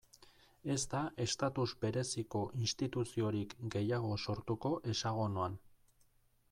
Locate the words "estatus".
1.25-1.67